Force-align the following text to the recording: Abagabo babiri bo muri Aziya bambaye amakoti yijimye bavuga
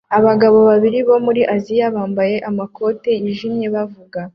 Abagabo 0.17 0.57
babiri 0.69 0.97
bo 1.07 1.17
muri 1.25 1.41
Aziya 1.55 1.87
bambaye 1.95 2.35
amakoti 2.49 3.09
yijimye 3.23 3.67
bavuga 3.75 4.19